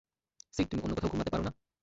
[0.53, 1.51] Seed, তুমি অন্য কোথাও ঘুমাতে পারো না?